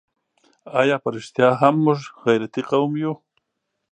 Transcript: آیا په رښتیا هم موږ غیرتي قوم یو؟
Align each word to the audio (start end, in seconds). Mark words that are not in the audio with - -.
آیا 0.81 0.95
په 1.03 1.09
رښتیا 1.15 1.49
هم 1.61 1.75
موږ 1.85 1.99
غیرتي 2.25 2.61
قوم 2.69 2.91
یو؟ 3.03 3.13